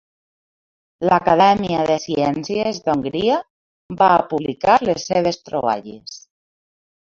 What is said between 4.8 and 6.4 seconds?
les seves troballes.